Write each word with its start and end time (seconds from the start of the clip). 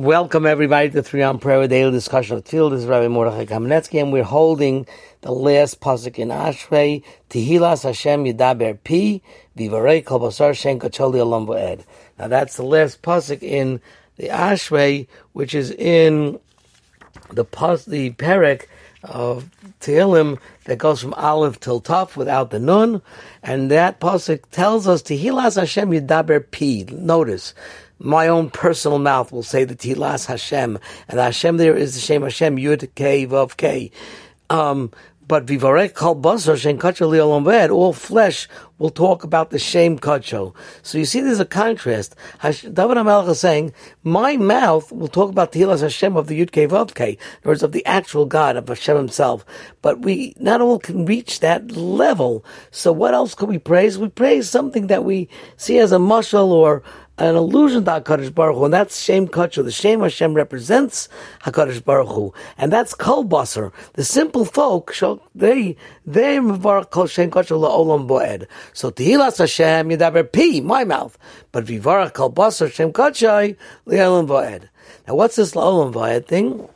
Welcome 0.00 0.46
everybody 0.46 0.88
to 0.88 1.02
Three 1.02 1.20
on 1.20 1.38
Prayer 1.38 1.68
Daily 1.68 1.90
Discussion 1.90 2.38
of 2.38 2.44
Tefillah. 2.44 2.70
This 2.70 2.80
is 2.80 2.86
Rabbi 2.86 3.08
Mordechai 3.08 3.44
Kamenetsky, 3.44 4.00
and 4.00 4.10
we're 4.10 4.22
holding 4.22 4.86
the 5.20 5.30
last 5.30 5.78
pasuk 5.82 6.18
in 6.18 6.28
Ashrei. 6.28 7.04
Tehilas 7.28 7.82
Hashem 7.82 8.24
Yidaber 8.24 8.78
Pi 8.82 9.20
Vivarei 9.58 10.02
Kol 10.02 10.20
Basar 10.20 10.56
Shen 10.56 10.78
Kacholi 10.78 11.20
Alam 11.20 11.46
Bo'ed. 11.46 11.84
Now 12.18 12.28
that's 12.28 12.56
the 12.56 12.62
last 12.62 13.02
pasuk 13.02 13.42
in 13.42 13.82
the 14.16 14.28
Ashrei, 14.28 15.06
which 15.34 15.54
is 15.54 15.70
in 15.70 16.40
the 17.30 17.44
pas 17.44 17.84
the 17.84 18.12
Perek 18.12 18.68
of 19.04 19.50
Tehillim 19.82 20.38
that 20.64 20.78
goes 20.78 21.02
from 21.02 21.12
Aleph 21.12 21.60
till 21.60 21.82
Taf 21.82 22.16
without 22.16 22.50
the 22.50 22.58
Nun, 22.58 23.02
and 23.42 23.70
that 23.70 24.00
pasuk 24.00 24.44
tells 24.50 24.88
us 24.88 25.02
Tehilas 25.02 25.56
Hashem 25.56 25.90
Yidaber 25.90 26.50
Pi. 26.50 26.90
Notice 26.90 27.52
my 28.00 28.28
own 28.28 28.50
personal 28.50 28.98
mouth 28.98 29.30
will 29.30 29.42
say 29.42 29.64
the 29.64 29.76
Tilas 29.76 30.26
Hashem, 30.26 30.78
and 31.08 31.20
Hashem 31.20 31.58
there 31.58 31.76
is 31.76 31.94
the 31.94 32.00
Shem 32.00 32.22
Hashem 32.22 32.56
Yud 32.56 32.94
K 32.94 33.26
Vav 33.26 33.56
K. 33.56 33.92
Um, 34.48 34.90
but 35.30 35.46
Vivarek 35.46 35.94
Kol 35.94 36.16
Basar 36.16 36.56
Shem 36.56 36.76
Kacho 36.76 37.70
all 37.70 37.92
flesh 37.92 38.48
will 38.78 38.90
talk 38.90 39.22
about 39.22 39.50
the 39.50 39.60
Shem 39.60 39.96
Kacho. 39.96 40.54
So 40.82 40.98
you 40.98 41.04
see, 41.04 41.20
there's 41.20 41.38
a 41.38 41.44
contrast. 41.44 42.16
David 42.42 42.72
HaMelech 42.74 43.28
is 43.28 43.38
saying, 43.38 43.72
my 44.02 44.36
mouth 44.36 44.90
will 44.90 45.06
talk 45.06 45.30
about 45.30 45.52
the 45.52 45.60
Tilas 45.60 45.82
Hashem 45.82 46.16
of 46.16 46.26
the 46.26 46.44
Yud 46.44 46.50
Vav 46.50 46.94
K, 46.94 47.10
in 47.10 47.18
words 47.48 47.62
of 47.62 47.70
the 47.70 47.86
actual 47.86 48.26
God 48.26 48.56
of 48.56 48.66
Hashem 48.66 48.96
Himself. 48.96 49.44
But 49.82 50.00
we 50.00 50.34
not 50.40 50.62
all 50.62 50.80
can 50.80 51.04
reach 51.04 51.38
that 51.40 51.70
level. 51.70 52.44
So 52.72 52.90
what 52.90 53.14
else 53.14 53.36
can 53.36 53.48
we 53.48 53.58
praise? 53.58 53.98
We 53.98 54.08
praise 54.08 54.50
something 54.50 54.88
that 54.88 55.04
we 55.04 55.28
see 55.56 55.78
as 55.78 55.92
a 55.92 55.98
mushal 55.98 56.48
or 56.48 56.82
an 57.20 57.36
allusion 57.36 57.84
to 57.84 57.90
HaKadosh 57.90 58.34
Baruch 58.34 58.56
Hu, 58.56 58.64
and 58.64 58.74
that's 58.74 59.00
Shem 59.00 59.28
Kacho. 59.28 59.62
The 59.62 59.70
Shem 59.70 60.00
Hashem 60.00 60.32
represents 60.32 61.08
HaKadosh 61.42 61.84
Baruch 61.84 62.08
Hu, 62.08 62.34
and 62.56 62.72
that's 62.72 62.94
Kol 62.94 63.26
Basar. 63.26 63.72
The 63.92 64.04
simple 64.04 64.46
folk, 64.46 64.94
they, 65.34 65.76
they 66.06 66.38
Mevarach 66.38 66.90
Kol 66.90 67.06
Shem 67.06 67.30
Kacho 67.30 67.60
La'olam 67.60 68.08
Bo'ed. 68.08 68.46
So 68.72 68.90
Tehilas 68.90 69.38
Hashem 69.38 69.90
Yidaber 69.90 70.32
Pi, 70.32 70.60
my 70.60 70.84
mouth, 70.84 71.18
but 71.52 71.66
Vivarach 71.66 72.14
Kol 72.14 72.32
Basar 72.32 72.72
Shem 72.72 72.90
Kacho 72.92 73.54
La'olam 73.86 74.26
Bo'ed. 74.26 74.68
Now 75.06 75.14
what's 75.14 75.36
this 75.36 75.52
La'olam 75.52 75.92
Bo'ed 75.92 76.26
thing? 76.26 76.68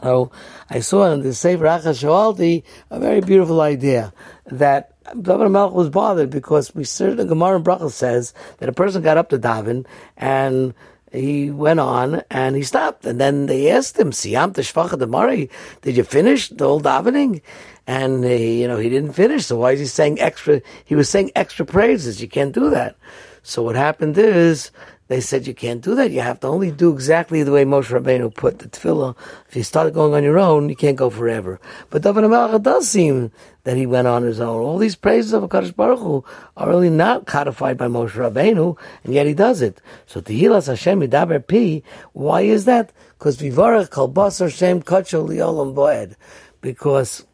Oh, 0.00 0.30
I 0.70 0.80
saw 0.80 1.12
in 1.12 1.22
the 1.22 1.34
Sefer 1.34 1.64
Achas 1.64 2.02
Shoalti 2.02 2.62
a 2.88 3.00
very 3.00 3.20
beautiful 3.20 3.60
idea 3.60 4.12
that 4.46 4.92
David 5.20 5.50
Melech 5.50 5.72
was 5.72 5.88
bothered 5.88 6.30
because 6.30 6.74
we 6.74 6.84
the 6.84 7.24
Gemara 7.24 7.56
in 7.56 7.64
Brachos 7.64 7.92
says 7.92 8.34
that 8.58 8.68
a 8.68 8.72
person 8.72 9.02
got 9.02 9.16
up 9.16 9.30
to 9.30 9.38
daven 9.38 9.86
and 10.16 10.74
he 11.12 11.50
went 11.50 11.80
on 11.80 12.22
and 12.30 12.56
he 12.56 12.62
stopped. 12.62 13.06
And 13.06 13.20
then 13.20 13.46
they 13.46 13.70
asked 13.70 13.98
him, 13.98 14.10
Siyam 14.10 14.52
Teshvacha 14.52 15.50
did 15.82 15.96
you 15.96 16.04
finish 16.04 16.48
the 16.48 16.66
whole 16.66 16.80
davening? 16.80 17.42
And 17.86 18.22
he, 18.24 18.60
you 18.60 18.68
know, 18.68 18.76
he 18.76 18.88
didn't 18.88 19.12
finish. 19.12 19.46
So 19.46 19.56
why 19.56 19.72
is 19.72 19.80
he 19.80 19.86
saying 19.86 20.20
extra? 20.20 20.60
He 20.84 20.94
was 20.94 21.08
saying 21.08 21.32
extra 21.34 21.64
praises. 21.64 22.20
You 22.20 22.28
can't 22.28 22.52
do 22.52 22.70
that. 22.70 22.96
So 23.42 23.62
what 23.62 23.76
happened 23.76 24.18
is 24.18 24.70
they 25.08 25.22
said 25.22 25.46
you 25.46 25.54
can't 25.54 25.80
do 25.80 25.94
that. 25.94 26.10
You 26.10 26.20
have 26.20 26.40
to 26.40 26.46
only 26.46 26.70
do 26.70 26.92
exactly 26.92 27.42
the 27.42 27.50
way 27.50 27.64
Moshe 27.64 27.90
Rabbeinu 27.90 28.34
put 28.34 28.58
the 28.58 28.68
tefillah. 28.68 29.16
If 29.48 29.56
you 29.56 29.62
start 29.62 29.92
going 29.94 30.12
on 30.12 30.22
your 30.22 30.38
own, 30.38 30.68
you 30.68 30.76
can't 30.76 30.98
go 30.98 31.08
forever. 31.08 31.60
But 31.88 32.02
David 32.02 32.24
HaMelech 32.24 32.62
does 32.62 32.88
seem 32.88 33.32
that 33.64 33.78
he 33.78 33.86
went 33.86 34.06
on 34.06 34.22
his 34.22 34.38
own. 34.38 34.60
All 34.60 34.76
these 34.76 34.96
praises 34.96 35.32
of 35.32 35.42
Hakadosh 35.42 35.74
Baruch 35.74 36.00
Hu 36.00 36.24
are 36.58 36.68
really 36.68 36.90
not 36.90 37.26
codified 37.26 37.78
by 37.78 37.86
Moshe 37.86 38.10
Rabbeinu, 38.10 38.78
and 39.02 39.14
yet 39.14 39.26
he 39.26 39.32
does 39.32 39.62
it. 39.62 39.80
So 40.06 40.20
Tehilas 40.20 40.66
Hashem 40.66 41.00
Yidaber 41.00 41.46
Pi. 41.46 41.82
Why 42.12 42.42
is 42.42 42.66
that? 42.66 42.92
Because 43.18 43.38
Vivarach 43.38 43.88
Kol 43.88 44.12
Basar 44.12 44.54
Shem 44.54 44.82
Kachol 44.82 45.28
Liolam 45.28 45.74
Boed. 45.74 46.16
Because 46.60 47.24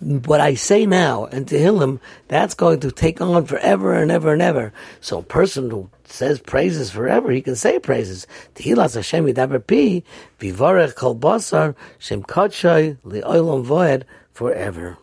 what 0.00 0.40
I 0.40 0.54
say 0.54 0.84
now 0.84 1.24
and 1.26 1.48
to 1.48 1.56
Tehillim, 1.56 2.00
that's 2.28 2.54
going 2.54 2.80
to 2.80 2.90
take 2.90 3.20
on 3.20 3.46
forever 3.46 3.94
and 3.94 4.10
ever 4.10 4.32
and 4.32 4.42
ever. 4.42 4.72
So 5.00 5.18
a 5.18 5.22
person 5.22 5.70
who 5.70 5.90
says 6.04 6.38
praises 6.38 6.90
forever, 6.90 7.30
he 7.30 7.42
can 7.42 7.56
say 7.56 7.78
praises. 7.78 8.26
Tehillas 8.54 8.94
Hashem 8.94 9.26
Yidaber 9.26 9.66
Pi, 9.66 10.02
Vivarech 10.38 10.94
Kol 10.94 11.16
Basar, 11.16 11.74
Shem 11.98 12.22
Kachay, 12.22 12.98
Li'olam 13.04 13.64
Voed, 13.64 14.04
forever. 14.32 14.98